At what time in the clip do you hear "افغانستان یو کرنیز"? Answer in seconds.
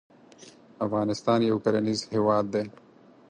0.85-1.99